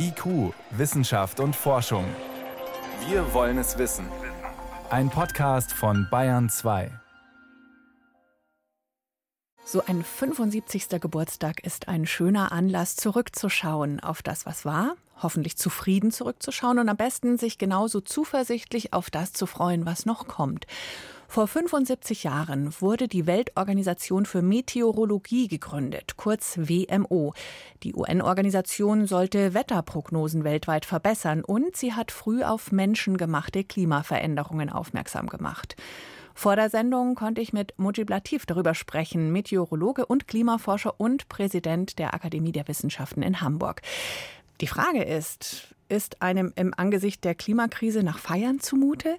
IQ, 0.00 0.54
Wissenschaft 0.70 1.40
und 1.40 1.56
Forschung. 1.56 2.04
Wir 3.08 3.34
wollen 3.34 3.58
es 3.58 3.78
wissen. 3.78 4.06
Ein 4.90 5.10
Podcast 5.10 5.72
von 5.72 6.06
Bayern 6.08 6.48
2. 6.48 6.92
So 9.64 9.82
ein 9.84 10.04
75. 10.04 10.88
Geburtstag 11.00 11.64
ist 11.64 11.88
ein 11.88 12.06
schöner 12.06 12.52
Anlass, 12.52 12.94
zurückzuschauen 12.94 13.98
auf 13.98 14.22
das, 14.22 14.46
was 14.46 14.64
war, 14.64 14.94
hoffentlich 15.20 15.58
zufrieden 15.58 16.12
zurückzuschauen 16.12 16.78
und 16.78 16.88
am 16.88 16.96
besten 16.96 17.36
sich 17.36 17.58
genauso 17.58 18.00
zuversichtlich 18.00 18.92
auf 18.92 19.10
das 19.10 19.32
zu 19.32 19.46
freuen, 19.46 19.84
was 19.84 20.06
noch 20.06 20.28
kommt. 20.28 20.68
Vor 21.30 21.46
75 21.46 22.24
Jahren 22.24 22.74
wurde 22.80 23.06
die 23.06 23.26
Weltorganisation 23.26 24.24
für 24.24 24.40
Meteorologie 24.40 25.46
gegründet, 25.46 26.16
kurz 26.16 26.56
WMO. 26.56 27.34
Die 27.82 27.94
UN-Organisation 27.94 29.06
sollte 29.06 29.52
Wetterprognosen 29.52 30.42
weltweit 30.42 30.86
verbessern 30.86 31.44
und 31.44 31.76
sie 31.76 31.92
hat 31.92 32.12
früh 32.12 32.42
auf 32.42 32.72
menschengemachte 32.72 33.62
Klimaveränderungen 33.62 34.70
aufmerksam 34.70 35.26
gemacht. 35.26 35.76
Vor 36.32 36.56
der 36.56 36.70
Sendung 36.70 37.14
konnte 37.14 37.42
ich 37.42 37.52
mit 37.52 37.74
Mujib 37.78 38.08
Latif 38.08 38.46
darüber 38.46 38.74
sprechen, 38.74 39.30
Meteorologe 39.30 40.06
und 40.06 40.28
Klimaforscher 40.28 40.98
und 40.98 41.28
Präsident 41.28 41.98
der 41.98 42.14
Akademie 42.14 42.52
der 42.52 42.68
Wissenschaften 42.68 43.20
in 43.20 43.42
Hamburg. 43.42 43.82
Die 44.62 44.66
Frage 44.66 45.02
ist, 45.02 45.74
ist 45.90 46.22
einem 46.22 46.54
im 46.56 46.72
Angesicht 46.74 47.22
der 47.24 47.34
Klimakrise 47.34 48.02
nach 48.02 48.18
Feiern 48.18 48.60
zumute? 48.60 49.16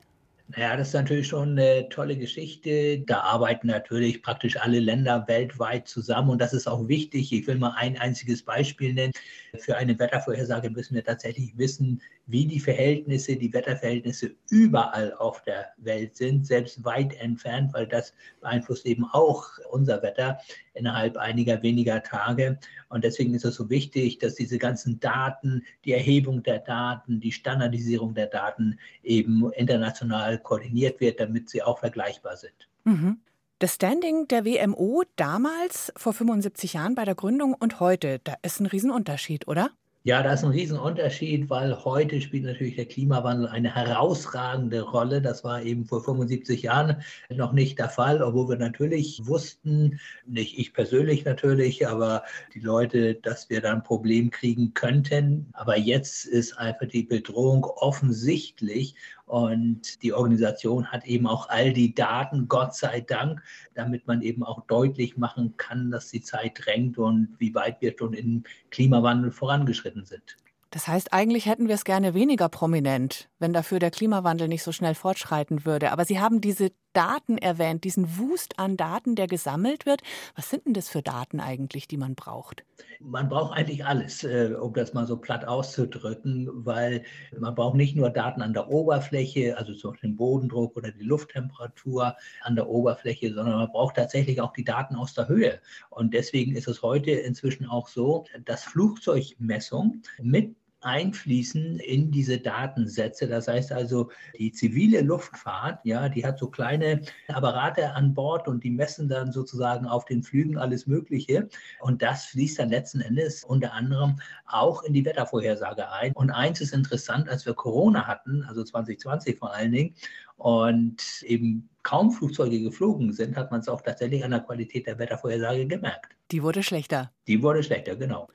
Naja, 0.56 0.76
das 0.76 0.88
ist 0.88 0.94
natürlich 0.96 1.28
schon 1.28 1.60
eine 1.60 1.88
tolle 1.90 2.18
Geschichte. 2.18 3.02
Da 3.02 3.20
arbeiten 3.20 3.68
natürlich 3.68 4.24
praktisch 4.24 4.58
alle 4.58 4.80
Länder 4.80 5.28
weltweit 5.28 5.88
zusammen 5.88 6.32
und 6.32 6.42
das 6.42 6.54
ist 6.54 6.68
auch 6.68 6.88
wichtig. 6.88 7.32
Ich 7.32 7.46
will 7.46 7.60
mal 7.60 7.76
ein 7.78 8.00
einziges 8.00 8.42
Beispiel 8.42 8.96
nennen. 8.96 9.14
Für 9.60 9.78
eine 9.78 9.98
Wettervorhersage 10.00 10.72
müssen 10.72 10.96
wir 10.96 11.04
tatsächlich 11.04 11.56
wissen, 11.56 12.02
wie 12.26 12.48
die 12.48 12.60
Verhältnisse, 12.60 13.36
die 13.36 13.54
Wetterverhältnisse 13.54 14.32
überall 14.50 15.14
auf 15.14 15.44
der 15.44 15.68
Welt 15.78 16.16
sind, 16.16 16.48
selbst 16.48 16.84
weit 16.84 17.14
entfernt, 17.20 17.74
weil 17.74 17.86
das 17.86 18.14
beeinflusst 18.42 18.88
eben 18.88 19.06
auch 19.06 19.50
unser 19.72 20.02
Wetter 20.02 20.40
innerhalb 20.74 21.18
einiger 21.18 21.62
weniger 21.62 22.02
Tage. 22.02 22.58
Und 22.90 23.04
deswegen 23.04 23.34
ist 23.34 23.46
es 23.46 23.56
so 23.56 23.70
wichtig, 23.70 24.18
dass 24.20 24.36
diese 24.36 24.58
ganzen 24.58 25.00
Daten, 25.00 25.64
die 25.86 25.94
Erhebung 25.94 26.42
der 26.42 26.60
Daten, 26.60 27.20
die 27.20 27.32
Standardisierung 27.32 28.14
der 28.14 28.28
Daten 28.28 28.80
eben 29.04 29.52
international 29.54 30.39
koordiniert 30.44 31.00
wird, 31.00 31.20
damit 31.20 31.50
sie 31.50 31.64
auch 31.64 31.80
vergleichbar 31.80 32.38
sind. 32.38 32.70
Mhm. 32.84 33.20
Das 33.60 33.76
Standing 33.76 34.28
der 34.30 34.46
WMO 34.46 35.04
damals 35.18 35.92
vor 35.98 36.14
75 36.14 36.74
Jahren 36.74 36.96
bei 36.96 37.04
der 37.04 37.16
Gründung 37.16 37.54
und 37.54 37.82
heute, 37.82 38.20
da 38.24 38.36
ist 38.42 38.62
ein 38.62 38.68
Riesenunterschied, 38.68 39.48
oder? 39.50 39.72
Ja, 40.04 40.24
da 40.24 40.32
ist 40.32 40.46
ein 40.46 40.52
Riesenunterschied, 40.52 41.50
weil 41.50 41.84
heute 41.84 42.22
spielt 42.22 42.46
natürlich 42.46 42.78
der 42.78 42.86
Klimawandel 42.86 43.50
eine 43.50 43.76
herausragende 43.76 44.82
Rolle. 44.82 45.22
Das 45.22 45.44
war 45.44 45.62
eben 45.62 45.86
vor 45.86 46.02
75 46.02 46.62
Jahren 46.62 47.04
noch 47.30 47.52
nicht 47.52 47.78
der 47.78 47.90
Fall, 47.90 48.24
obwohl 48.24 48.48
wir 48.48 48.56
natürlich 48.56 49.22
wussten, 49.26 50.00
nicht 50.26 50.58
ich 50.58 50.74
persönlich 50.74 51.26
natürlich, 51.26 51.86
aber 51.86 52.24
die 52.54 52.62
Leute, 52.62 53.16
dass 53.16 53.50
wir 53.50 53.60
da 53.60 53.74
ein 53.74 53.84
Problem 53.84 54.32
kriegen 54.32 54.74
könnten. 54.74 55.50
Aber 55.52 55.78
jetzt 55.78 56.26
ist 56.26 56.58
einfach 56.58 56.88
die 56.88 57.04
Bedrohung 57.04 57.66
offensichtlich 57.66 58.96
und 59.30 60.02
die 60.02 60.12
Organisation 60.12 60.88
hat 60.92 61.06
eben 61.06 61.28
auch 61.28 61.50
all 61.50 61.72
die 61.72 61.94
Daten, 61.94 62.48
Gott 62.48 62.74
sei 62.74 63.02
Dank, 63.02 63.44
damit 63.76 64.08
man 64.08 64.24
eben 64.24 64.44
auch 64.44 64.66
deutlich 64.66 65.18
machen 65.18 65.54
kann, 65.56 65.92
dass 65.92 66.10
die 66.10 66.24
Zeit 66.24 66.54
drängt 66.66 66.98
und 66.98 67.36
wie 67.38 67.54
weit 67.54 67.80
wir 67.80 67.94
schon 67.96 68.14
im 68.14 68.44
Klimawandel 68.72 69.30
vorangeschritten 69.30 70.04
sind. 70.04 70.38
Das 70.72 70.88
heißt, 70.88 71.14
eigentlich 71.14 71.46
hätten 71.46 71.68
wir 71.68 71.76
es 71.76 71.84
gerne 71.84 72.16
weniger 72.16 72.50
prominent, 72.50 73.30
wenn 73.38 73.54
dafür 73.54 73.78
der 73.78 73.92
Klimawandel 73.92 74.48
nicht 74.48 74.64
so 74.64 74.72
schnell 74.72 74.96
fortschreiten 74.96 75.64
würde. 75.64 75.92
Aber 75.92 76.06
Sie 76.06 76.20
haben 76.20 76.42
diese 76.42 76.72
Daten 76.94 77.38
erwähnt, 77.38 77.84
diesen 77.84 78.18
Wust 78.18 78.60
an 78.60 78.78
Daten, 78.78 79.16
der 79.16 79.28
gesammelt 79.28 79.86
wird. 79.86 80.02
Was 80.36 80.50
sind 80.50 80.66
denn 80.66 80.74
das 80.74 80.90
für 80.90 81.02
Daten 81.02 81.40
eigentlich, 81.40 81.88
die 81.88 81.98
man 81.98 82.16
braucht? 82.16 82.64
Man 83.00 83.30
braucht 83.30 83.56
eigentlich 83.56 83.86
alles, 83.86 84.24
äh, 84.24 84.56
um 84.60 84.74
das 84.74 84.94
mal 84.94 85.06
so 85.06 85.18
platt 85.18 85.46
auszudrücken, 85.46 86.50
weil 86.52 87.04
man 87.38 87.56
braucht 87.56 87.76
nicht 87.76 87.96
nur 87.96 88.10
Daten 88.10 88.42
an 88.42 88.54
der 88.54 88.70
Oberfläche, 88.70 89.58
also 89.58 89.74
zum 89.74 89.92
Beispiel 89.92 90.10
den 90.10 90.18
Bodendruck 90.18 90.76
oder 90.76 90.92
die 90.92 91.04
Lufttemperatur 91.04 92.16
an 92.42 92.56
der 92.56 92.68
Oberfläche, 92.68 93.34
sondern 93.34 93.58
man 93.58 93.72
braucht 93.72 93.96
tatsächlich 93.96 94.42
auch 94.42 94.54
die 94.54 94.64
Daten 94.64 94.96
aus 94.96 95.14
der 95.14 95.28
Höhe. 95.28 95.60
Und 95.90 96.14
deswegen 96.14 96.56
ist 96.56 96.68
es 96.68 96.82
heute 96.82 97.12
inzwischen 97.12 97.66
auch 97.68 97.88
so, 97.88 98.26
dass 98.46 98.64
Flugzeugmessung 98.64 100.02
mit 100.22 100.56
einfließen 100.82 101.80
in 101.80 102.12
diese 102.12 102.40
Datensätze. 102.40 103.28
Das 103.28 103.48
heißt 103.48 103.72
also, 103.72 104.10
die 104.38 104.52
zivile 104.52 105.02
Luftfahrt, 105.02 105.80
ja, 105.84 106.10
die 106.10 106.26
hat 106.26 106.40
so 106.40 106.50
kleine 106.50 107.02
Apparate 107.28 107.94
an 107.94 108.14
Bord 108.14 108.48
und 108.48 108.64
die 108.64 108.70
messen 108.70 109.10
dann 109.10 109.32
sozusagen 109.32 109.86
auf 109.86 110.06
den 110.06 110.24
Flügen 110.24 110.58
alles 110.58 110.88
Mögliche. 110.88 111.50
Und 111.80 112.02
das 112.02 112.26
fließt 112.26 112.60
dann 112.60 112.70
letzten 112.70 113.02
Endes 113.02 113.44
unter 113.44 113.74
anderem 113.74 114.20
auch 114.46 114.84
in 114.84 114.94
die 114.94 115.06
Wettervorhersage 115.06 115.92
ein. 115.92 116.14
Und 116.14 116.32
eins 116.32 116.62
ist 116.62 116.74
interessant, 116.74 117.30
als 117.30 117.46
wir 117.46 117.54
Corona 117.54 118.08
hatten, 118.08 118.44
also 118.44 118.64
2020 118.64 119.38
vor 119.38 119.54
allen 119.54 119.72
Dingen, 119.72 119.96
und 120.38 121.22
eben 121.24 121.70
kaum 121.84 122.12
Flugzeuge 122.12 122.62
geflogen 122.62 123.12
sind, 123.12 123.36
hat 123.36 123.52
man 123.52 123.60
es 123.60 123.68
auch 123.68 123.82
tatsächlich 123.82 124.24
an 124.24 124.32
der 124.32 124.40
Qualität 124.40 124.88
der 124.88 124.98
Wettervorhersage 124.98 125.68
gemerkt. 125.68 126.16
Die 126.32 126.42
wurde 126.42 126.64
schlechter. 126.64 127.12
Die 127.28 127.44
wurde 127.44 127.62
schlechter, 127.62 127.96
genau. 127.98 128.30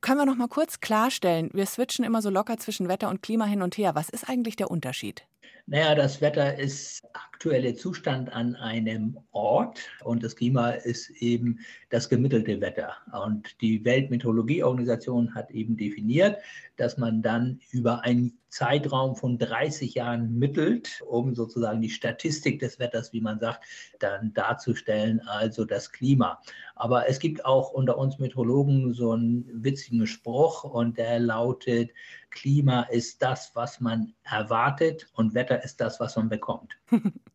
Können 0.00 0.18
wir 0.18 0.26
noch 0.26 0.36
mal 0.36 0.48
kurz 0.48 0.80
klarstellen, 0.80 1.50
wir 1.52 1.66
switchen 1.66 2.04
immer 2.04 2.22
so 2.22 2.30
locker 2.30 2.58
zwischen 2.58 2.88
Wetter 2.88 3.08
und 3.08 3.22
Klima 3.22 3.46
hin 3.46 3.62
und 3.62 3.76
her. 3.76 3.94
Was 3.94 4.08
ist 4.08 4.28
eigentlich 4.28 4.56
der 4.56 4.70
Unterschied? 4.70 5.26
Naja, 5.68 5.96
das 5.96 6.20
Wetter 6.20 6.56
ist 6.56 7.02
aktuelle 7.12 7.74
Zustand 7.74 8.32
an 8.32 8.54
einem 8.54 9.18
Ort 9.32 9.80
und 10.04 10.22
das 10.22 10.36
Klima 10.36 10.70
ist 10.70 11.10
eben 11.10 11.58
das 11.90 12.08
gemittelte 12.08 12.60
Wetter. 12.60 12.94
Und 13.24 13.60
die 13.60 13.84
Weltmeteorologieorganisation 13.84 15.34
hat 15.34 15.50
eben 15.50 15.76
definiert, 15.76 16.38
dass 16.76 16.98
man 16.98 17.20
dann 17.20 17.58
über 17.72 18.04
einen 18.04 18.38
Zeitraum 18.56 19.16
von 19.16 19.36
30 19.36 19.94
Jahren 19.96 20.38
mittelt, 20.38 21.02
um 21.06 21.34
sozusagen 21.34 21.82
die 21.82 21.90
Statistik 21.90 22.58
des 22.58 22.78
Wetters, 22.78 23.12
wie 23.12 23.20
man 23.20 23.38
sagt, 23.38 23.66
dann 23.98 24.32
darzustellen, 24.32 25.20
also 25.26 25.66
das 25.66 25.92
Klima. 25.92 26.40
Aber 26.74 27.06
es 27.06 27.18
gibt 27.18 27.44
auch 27.44 27.70
unter 27.70 27.98
uns 27.98 28.18
Meteorologen 28.18 28.94
so 28.94 29.12
einen 29.12 29.46
witzigen 29.62 30.06
Spruch 30.06 30.64
und 30.64 30.96
der 30.96 31.18
lautet, 31.18 31.90
Klima 32.30 32.84
ist 32.84 33.20
das, 33.20 33.50
was 33.52 33.78
man 33.80 34.14
erwartet 34.22 35.06
und 35.12 35.34
Wetter 35.34 35.62
ist 35.62 35.78
das, 35.82 36.00
was 36.00 36.16
man 36.16 36.30
bekommt. 36.30 36.78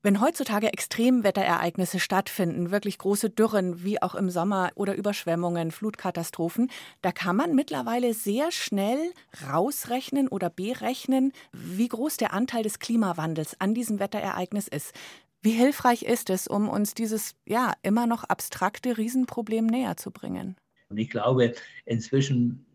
Wenn 0.00 0.20
heutzutage 0.20 0.72
Extremwetterereignisse 0.72 1.98
stattfinden, 1.98 2.70
wirklich 2.70 2.98
große 2.98 3.30
Dürren 3.30 3.82
wie 3.82 4.00
auch 4.00 4.14
im 4.14 4.30
Sommer 4.30 4.70
oder 4.76 4.94
Überschwemmungen, 4.94 5.72
Flutkatastrophen, 5.72 6.70
da 7.02 7.10
kann 7.10 7.34
man 7.34 7.56
mittlerweile 7.56 8.14
sehr 8.14 8.52
schnell 8.52 9.12
rausrechnen 9.50 10.28
oder 10.28 10.50
berechnen, 10.50 11.32
wie 11.52 11.88
groß 11.88 12.16
der 12.16 12.32
Anteil 12.32 12.62
des 12.62 12.78
Klimawandels 12.78 13.60
an 13.60 13.74
diesem 13.74 13.98
Wetterereignis 13.98 14.68
ist. 14.68 14.94
Wie 15.42 15.50
hilfreich 15.50 16.04
ist 16.04 16.30
es, 16.30 16.46
um 16.46 16.68
uns 16.68 16.94
dieses 16.94 17.34
ja 17.44 17.72
immer 17.82 18.06
noch 18.06 18.22
abstrakte 18.22 18.98
Riesenproblem 18.98 19.66
näher 19.66 19.96
zu 19.96 20.12
bringen? 20.12 20.56
Und 20.90 20.98
ich 20.98 21.10
glaube, 21.10 21.54
inzwischen 21.86 22.67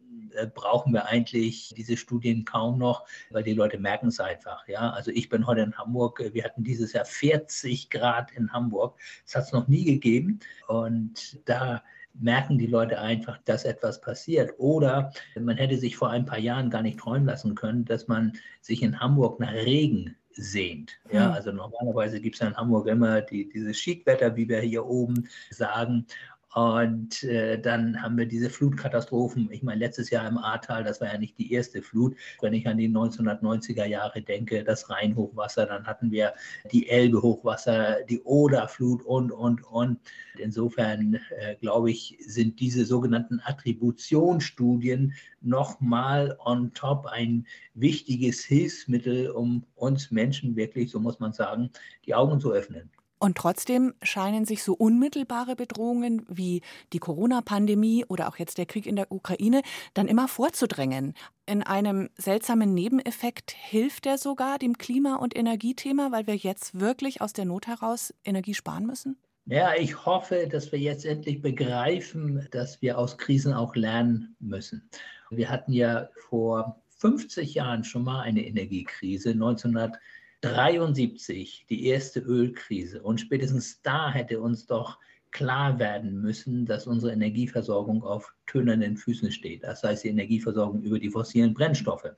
brauchen 0.54 0.94
wir 0.94 1.06
eigentlich 1.06 1.74
diese 1.76 1.98
Studien 1.98 2.46
kaum 2.46 2.78
noch, 2.78 3.06
weil 3.30 3.44
die 3.44 3.54
Leute 3.54 3.78
merken 3.78 4.08
es 4.08 4.20
einfach. 4.20 4.68
Ja? 4.68 4.92
Also 4.92 5.12
ich 5.12 5.30
bin 5.30 5.48
heute 5.48 5.62
in 5.62 5.78
Hamburg, 5.78 6.20
äh, 6.20 6.34
wir 6.34 6.44
hatten 6.44 6.64
dieses 6.64 6.94
Jahr 6.94 7.06
40 7.06 7.90
Grad 7.90 8.32
in 8.32 8.52
Hamburg. 8.52 9.00
Das 9.26 9.36
hat 9.36 9.44
es 9.46 9.52
noch 9.52 9.68
nie 9.68 9.86
gegeben. 9.86 10.40
Und 10.68 11.40
da 11.46 11.84
merken 12.14 12.58
die 12.58 12.68
Leute 12.68 13.00
einfach, 13.00 13.40
dass 13.46 13.66
etwas 13.66 14.00
passiert. 14.02 14.54
Oder 14.58 15.12
man 15.40 15.58
hätte 15.58 15.78
sich 15.78 15.96
vor 15.96 16.10
ein 16.10 16.26
paar 16.26 16.40
Jahren 16.40 16.70
gar 16.70 16.82
nicht 16.82 17.00
träumen 17.00 17.26
lassen 17.26 17.56
können, 17.56 17.86
dass 17.86 18.08
man 18.08 18.34
sich 18.62 18.84
in 18.84 19.00
Hamburg 19.00 19.40
nach 19.40 19.54
Regen 19.54 20.16
sehnt. 20.36 21.00
Ja, 21.12 21.28
hm. 21.28 21.34
also 21.34 21.52
normalerweise 21.52 22.20
gibt 22.20 22.36
es 22.36 22.42
ja 22.42 22.48
in 22.48 22.58
Hamburg 22.58 22.88
immer 22.88 23.22
die, 23.22 23.50
dieses 23.50 23.78
Schickwetter, 23.78 24.36
wie 24.36 24.48
wir 24.48 24.62
hier 24.62 24.86
oben 24.86 25.28
sagen. 25.50 26.06
Und 26.54 27.24
äh, 27.24 27.60
dann 27.60 28.00
haben 28.00 28.16
wir 28.16 28.28
diese 28.28 28.50
Flutkatastrophen. 28.50 29.50
Ich 29.52 29.64
meine, 29.64 29.80
letztes 29.80 30.12
Jahr 30.12 30.28
im 30.28 30.38
Ahrtal, 30.38 30.84
das 30.84 31.02
war 31.02 31.12
ja 31.12 31.18
nicht 31.18 31.38
die 31.40 31.52
erste 31.52 31.82
Flut. 31.82 32.16
Wenn 32.42 32.54
ich 32.54 32.68
an 32.68 32.78
die 32.78 32.90
1990er 32.90 33.86
Jahre 33.86 34.22
denke, 34.22 34.64
das 34.64 34.88
Rheinhochwasser, 34.90 35.66
dann 35.66 35.88
hatten 35.88 36.12
wir 36.12 36.34
die 36.72 36.88
Elbe-Hochwasser, 36.90 38.04
die 38.08 38.22
Oder-Flut 38.22 39.04
und, 39.04 39.32
und, 39.32 39.64
und. 39.64 40.00
Insofern, 40.38 41.20
äh, 41.40 41.56
glaube 41.56 41.90
ich, 41.90 42.18
sind 42.20 42.60
diese 42.60 42.86
sogenannten 42.86 43.42
Attributionsstudien 43.44 45.14
nochmal 45.42 46.38
on 46.46 46.72
top 46.74 47.08
ein 47.08 47.48
wichtiges 47.74 48.44
Hilfsmittel, 48.44 49.32
um 49.32 49.66
uns 49.76 50.12
Menschen 50.12 50.56
wirklich, 50.56 50.92
so 50.92 51.00
muss 51.00 51.20
man 51.20 51.34
sagen, 51.34 51.72
die 52.06 52.14
Augen 52.14 52.40
zu 52.40 52.52
öffnen. 52.52 52.92
Und 53.24 53.38
trotzdem 53.38 53.94
scheinen 54.02 54.44
sich 54.44 54.64
so 54.64 54.74
unmittelbare 54.74 55.56
Bedrohungen 55.56 56.26
wie 56.28 56.62
die 56.92 57.00
Corona-Pandemie 57.00 58.04
oder 58.10 58.28
auch 58.28 58.36
jetzt 58.36 58.58
der 58.58 58.66
Krieg 58.66 58.86
in 58.86 58.98
der 58.98 59.14
Ukraine 59.14 59.62
dann 59.94 60.10
immer 60.10 60.28
vorzudrängen. 60.28 61.14
In 61.46 61.64
einem 61.64 62.10
seltsamen 62.18 62.74
Nebeneffekt 62.74 63.52
hilft 63.52 64.08
er 64.08 64.18
sogar 64.18 64.60
dem 64.60 64.78
Klima- 64.78 65.16
und 65.16 65.38
Energiethema, 65.38 66.12
weil 66.12 66.28
wir 66.28 66.36
jetzt 66.36 66.82
wirklich 66.82 67.22
aus 67.22 67.32
der 67.32 67.46
Not 67.46 67.66
heraus 67.66 68.14
Energie 68.26 68.56
sparen 68.56 68.86
müssen? 68.86 69.16
Ja, 69.46 69.74
ich 69.74 70.06
hoffe, 70.06 70.50
dass 70.52 70.74
wir 70.74 70.80
jetzt 70.80 71.06
endlich 71.06 71.42
begreifen, 71.42 72.46
dass 72.52 72.82
wir 72.82 72.98
aus 72.98 73.18
Krisen 73.18 73.54
auch 73.54 73.74
lernen 73.78 74.36
müssen. 74.42 74.90
Wir 75.30 75.50
hatten 75.50 75.72
ja 75.72 76.10
vor 76.28 76.84
50 76.98 77.54
Jahren 77.54 77.86
schon 77.86 78.04
mal 78.04 78.24
eine 78.24 78.46
Energiekrise, 78.46 79.34
1973 80.44 81.66
die 81.70 81.88
erste 81.88 82.20
Ölkrise. 82.20 83.02
Und 83.02 83.22
spätestens 83.22 83.82
da 83.82 84.12
hätte 84.12 84.42
uns 84.42 84.66
doch 84.66 85.00
klar 85.32 85.80
werden 85.80 86.22
müssen, 86.22 86.66
dass 86.66 86.86
unsere 86.86 87.12
Energieversorgung 87.14 88.04
auf 88.04 88.34
tönernen 88.46 88.98
Füßen 88.98 89.32
steht. 89.32 89.64
Das 89.64 89.84
heißt 89.84 90.04
die 90.04 90.10
Energieversorgung 90.10 90.84
über 90.84 91.00
die 91.00 91.10
fossilen 91.10 91.54
Brennstoffe. 91.54 92.12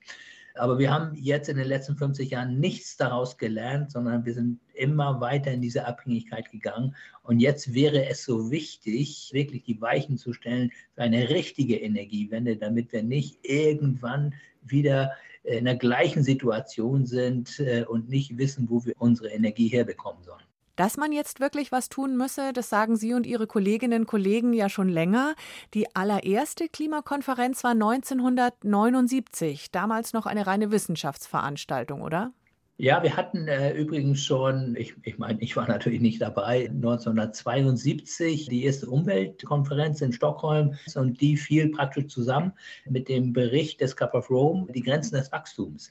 Aber 0.57 0.79
wir 0.79 0.89
haben 0.89 1.15
jetzt 1.15 1.49
in 1.49 1.57
den 1.57 1.67
letzten 1.67 1.97
50 1.97 2.31
Jahren 2.31 2.59
nichts 2.59 2.95
daraus 2.95 3.37
gelernt, 3.37 3.91
sondern 3.91 4.25
wir 4.25 4.33
sind 4.33 4.59
immer 4.73 5.19
weiter 5.19 5.51
in 5.51 5.61
diese 5.61 5.85
Abhängigkeit 5.85 6.49
gegangen. 6.49 6.95
Und 7.23 7.39
jetzt 7.39 7.73
wäre 7.73 8.07
es 8.07 8.23
so 8.23 8.51
wichtig, 8.51 9.31
wirklich 9.33 9.63
die 9.63 9.81
Weichen 9.81 10.17
zu 10.17 10.31
stellen 10.31 10.71
für 10.93 11.01
eine 11.01 11.29
richtige 11.29 11.75
Energiewende, 11.75 12.55
damit 12.55 12.93
wir 12.93 13.03
nicht 13.03 13.39
irgendwann 13.43 14.33
wieder 14.61 15.11
in 15.45 15.65
der 15.65 15.75
gleichen 15.75 16.23
Situation 16.23 17.05
sind 17.05 17.59
äh, 17.59 17.85
und 17.87 18.09
nicht 18.09 18.37
wissen, 18.37 18.67
wo 18.69 18.83
wir 18.85 18.93
unsere 18.97 19.29
Energie 19.29 19.67
herbekommen 19.67 20.23
sollen. 20.23 20.41
Dass 20.75 20.97
man 20.97 21.13
jetzt 21.13 21.39
wirklich 21.39 21.71
was 21.71 21.87
tun 21.87 22.17
müsse, 22.17 22.51
das 22.51 22.69
sagen 22.69 22.97
Sie 22.97 23.13
und 23.13 23.25
Ihre 23.25 23.47
Kolleginnen 23.47 24.01
und 24.01 24.07
Kollegen 24.07 24.51
ja 24.53 24.67
schon 24.67 24.89
länger. 24.89 25.35
Die 25.73 25.95
allererste 25.95 26.67
Klimakonferenz 26.67 27.63
war 27.63 27.71
1979, 27.71 29.71
damals 29.71 30.11
noch 30.11 30.25
eine 30.25 30.45
reine 30.47 30.71
Wissenschaftsveranstaltung, 30.71 32.01
oder? 32.01 32.33
Ja, 32.77 33.01
wir 33.01 33.15
hatten 33.15 33.47
äh, 33.47 33.71
übrigens 33.71 34.21
schon, 34.21 34.75
ich, 34.75 34.95
ich 35.03 35.17
meine, 35.17 35.41
ich 35.41 35.55
war 35.55 35.65
natürlich 35.69 36.01
nicht 36.01 36.21
dabei, 36.21 36.67
1972 36.67 38.47
die 38.47 38.65
erste 38.65 38.89
Umweltkonferenz 38.89 40.01
in 40.01 40.11
Stockholm 40.11 40.75
und 40.95 41.21
die 41.21 41.37
fiel 41.37 41.69
praktisch 41.69 42.07
zusammen 42.07 42.51
mit 42.89 43.07
dem 43.07 43.31
Bericht 43.31 43.79
des 43.79 43.95
Cup 43.95 44.13
of 44.13 44.29
Rome, 44.29 44.67
die 44.73 44.81
Grenzen 44.81 45.15
des 45.15 45.31
Wachstums. 45.31 45.89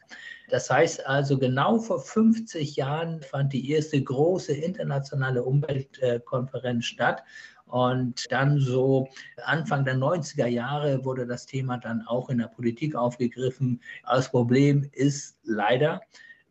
Das 0.50 0.69
heißt 0.69 1.06
also, 1.06 1.38
genau 1.38 1.78
vor 1.78 2.00
50 2.00 2.76
Jahren 2.76 3.22
fand 3.22 3.54
die 3.54 3.70
erste 3.70 4.02
große 4.02 4.52
internationale 4.52 5.42
Umweltkonferenz 5.42 6.84
statt. 6.84 7.22
Und 7.64 8.30
dann 8.30 8.60
so 8.60 9.08
Anfang 9.42 9.87
der 9.87 9.96
90er 9.96 10.46
Jahre 10.46 11.02
wurde 11.02 11.26
das 11.26 11.46
Thema 11.46 11.78
dann 11.78 12.02
auch 12.06 12.28
in 12.28 12.37
der 12.37 12.48
Politik 12.48 12.94
aufgegriffen. 12.94 13.80
Das 14.04 14.30
Problem 14.30 14.87
ist 14.92 15.38
leider, 15.44 16.02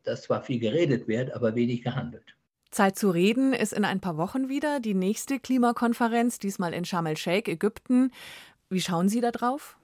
dass 0.03 0.23
zwar 0.23 0.41
viel 0.43 0.59
geredet 0.59 1.07
wird, 1.07 1.31
aber 1.33 1.55
wenig 1.55 1.83
gehandelt. 1.83 2.35
Zeit 2.71 2.97
zu 2.97 3.11
reden 3.11 3.53
ist 3.53 3.73
in 3.73 3.85
ein 3.85 3.99
paar 3.99 4.17
Wochen 4.17 4.49
wieder 4.49 4.79
die 4.79 4.95
nächste 4.95 5.39
Klimakonferenz, 5.39 6.39
diesmal 6.39 6.73
in 6.73 6.85
Sharm 6.85 7.05
el-Sheikh, 7.05 7.51
Ägypten. 7.51 8.11
Wie 8.69 8.81
schauen 8.81 9.09
Sie 9.09 9.21
da 9.21 9.31
drauf? 9.31 9.77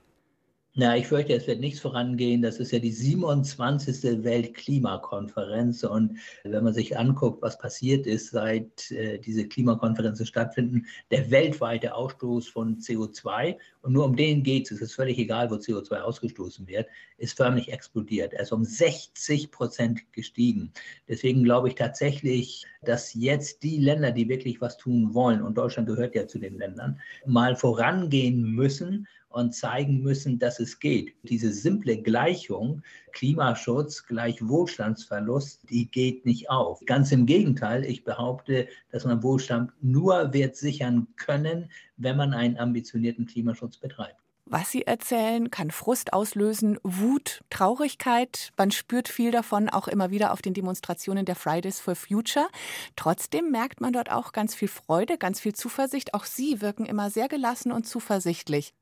Na, 0.82 0.96
ich 0.96 1.08
fürchte, 1.08 1.34
es 1.34 1.46
wird 1.46 1.60
nichts 1.60 1.82
vorangehen. 1.82 2.42
Das 2.42 2.58
ist 2.58 2.72
ja 2.72 2.80
die 2.80 2.94
27. 2.94 4.24
Weltklimakonferenz. 4.24 5.84
Und 5.84 6.18
wenn 6.46 6.64
man 6.64 6.74
sich 6.74 6.98
anguckt, 6.98 7.42
was 7.42 7.58
passiert 7.58 8.08
ist, 8.08 8.32
seit 8.32 8.90
äh, 8.92 9.20
diese 9.20 9.46
Klimakonferenzen 9.46 10.26
stattfinden, 10.26 10.86
der 11.12 11.30
weltweite 11.32 11.94
Ausstoß 11.94 12.48
von 12.48 12.78
CO2, 12.78 13.58
und 13.82 13.92
nur 13.92 14.06
um 14.06 14.16
den 14.16 14.42
geht 14.42 14.68
es, 14.68 14.72
es 14.72 14.82
ist 14.82 14.96
völlig 14.96 15.18
egal, 15.18 15.52
wo 15.52 15.56
CO2 15.56 16.00
ausgestoßen 16.00 16.66
wird, 16.66 16.88
ist 17.18 17.36
förmlich 17.36 17.74
explodiert. 17.74 18.34
Er 18.34 18.44
ist 18.44 18.54
um 18.54 18.64
60 18.64 19.52
Prozent 19.52 20.00
gestiegen. 20.14 20.72
Deswegen 21.10 21.44
glaube 21.44 21.68
ich 21.68 21.76
tatsächlich, 21.76 22.66
dass 22.84 23.14
jetzt 23.14 23.64
die 23.64 23.80
Länder, 23.80 24.12
die 24.12 24.30
wirklich 24.30 24.62
was 24.62 24.78
tun 24.78 25.14
wollen, 25.14 25.42
und 25.42 25.58
Deutschland 25.58 25.90
gehört 25.90 26.16
ja 26.16 26.26
zu 26.26 26.40
den 26.40 26.58
Ländern, 26.58 27.02
mal 27.26 27.58
vorangehen 27.58 28.44
müssen 28.54 29.08
und 29.30 29.54
zeigen 29.54 30.02
müssen, 30.02 30.40
dass 30.40 30.60
es 30.60 30.80
geht. 30.80 31.14
Diese 31.24 31.52
simple 31.52 32.02
Gleichung, 32.02 32.82
Klimaschutz 33.12 34.06
gleich 34.06 34.48
Wohlstandsverlust, 34.48 35.70
die 35.70 35.90
geht 35.90 36.26
nicht 36.26 36.50
auf. 36.50 36.82
Ganz 36.86 37.12
im 37.12 37.26
Gegenteil, 37.26 37.86
ich 37.86 38.04
behaupte, 38.04 38.68
dass 38.92 39.06
man 39.06 39.24
Wohlstand 39.24 39.72
nur 39.82 40.34
wird 40.34 40.56
sichern 40.56 41.08
können, 41.16 41.72
wenn 41.98 42.18
man 42.18 42.34
einen 42.34 42.58
ambitionierten 42.58 43.26
Klimaschutz 43.26 43.78
betreibt. 43.78 44.20
Was 44.52 44.72
Sie 44.72 44.82
erzählen, 44.82 45.52
kann 45.52 45.70
Frust 45.70 46.12
auslösen, 46.12 46.80
Wut, 46.82 47.44
Traurigkeit. 47.52 48.52
Man 48.58 48.72
spürt 48.72 49.08
viel 49.08 49.30
davon 49.30 49.70
auch 49.70 49.88
immer 49.88 50.10
wieder 50.10 50.34
auf 50.34 50.42
den 50.42 50.56
Demonstrationen 50.56 51.24
der 51.24 51.36
Fridays 51.36 51.80
for 51.80 51.94
Future. 51.94 52.48
Trotzdem 52.96 53.52
merkt 53.52 53.80
man 53.80 53.94
dort 53.94 54.12
auch 54.12 54.32
ganz 54.32 54.56
viel 54.56 54.68
Freude, 54.68 55.20
ganz 55.20 55.40
viel 55.40 55.54
Zuversicht. 55.54 56.16
Auch 56.16 56.26
Sie 56.26 56.62
wirken 56.62 56.88
immer 56.88 57.12
sehr 57.12 57.28
gelassen 57.28 57.72
und 57.72 57.86
zuversichtlich. 57.86 58.74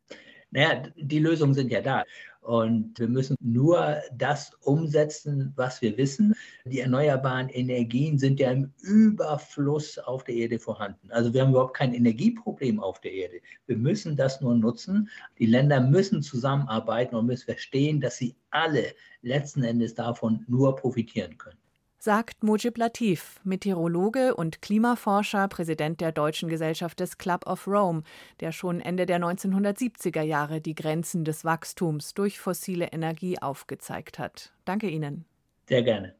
Naja, 0.58 0.82
die 0.96 1.20
Lösungen 1.20 1.54
sind 1.54 1.72
ja 1.72 1.82
da. 1.82 2.04
Und 2.42 2.98
wir 2.98 3.08
müssen 3.08 3.36
nur 3.40 3.98
das 4.12 4.54
umsetzen, 4.62 5.54
was 5.56 5.84
wir 5.84 5.96
wissen. 5.98 6.34
Die 6.66 6.80
erneuerbaren 6.80 7.50
Energien 7.50 8.18
sind 8.18 8.40
ja 8.40 8.50
im 8.50 8.74
Überfluss 8.82 10.00
auf 10.00 10.24
der 10.24 10.34
Erde 10.34 10.58
vorhanden. 10.58 11.12
Also 11.12 11.32
wir 11.32 11.44
haben 11.44 11.52
überhaupt 11.52 11.76
kein 11.76 11.94
Energieproblem 11.94 12.80
auf 12.80 13.00
der 13.02 13.14
Erde. 13.14 13.40
Wir 13.68 13.78
müssen 13.78 14.16
das 14.16 14.42
nur 14.42 14.56
nutzen. 14.56 15.12
Die 15.38 15.46
Länder 15.46 15.80
müssen 15.80 16.24
zusammenarbeiten 16.24 17.16
und 17.16 17.28
müssen 17.28 17.46
verstehen, 17.46 18.02
dass 18.02 18.18
sie 18.18 18.36
alle 18.50 18.96
letzten 19.22 19.64
Endes 19.64 19.94
davon 19.94 20.44
nur 20.48 20.76
profitieren 20.76 21.38
können 21.38 21.60
sagt 21.98 22.44
Mujib 22.44 22.78
Latif, 22.78 23.40
Meteorologe 23.44 24.36
und 24.36 24.62
Klimaforscher, 24.62 25.48
Präsident 25.48 26.02
der 26.02 26.12
Deutschen 26.12 26.50
Gesellschaft 26.50 27.00
des 27.00 27.18
Club 27.18 27.48
of 27.48 27.68
Rome, 27.68 28.04
der 28.40 28.52
schon 28.52 28.82
Ende 28.82 29.06
der 29.06 29.20
1970er 29.20 30.22
Jahre 30.22 30.62
die 30.62 30.76
Grenzen 30.76 31.26
des 31.26 31.46
Wachstums 31.46 32.14
durch 32.14 32.40
fossile 32.40 32.88
Energie 32.88 33.40
aufgezeigt 33.40 34.20
hat. 34.20 34.52
Danke 34.66 34.90
Ihnen. 34.90 35.26
Sehr 35.68 35.84
gerne. 35.84 36.18